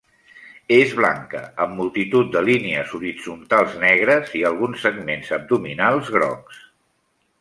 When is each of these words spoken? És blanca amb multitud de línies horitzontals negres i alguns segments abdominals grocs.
És 0.75 0.93
blanca 1.01 1.41
amb 1.65 1.75
multitud 1.81 2.31
de 2.35 2.41
línies 2.47 2.95
horitzontals 2.99 3.75
negres 3.85 4.33
i 4.41 4.41
alguns 4.53 4.87
segments 4.87 5.31
abdominals 5.41 6.11
grocs. 6.17 6.65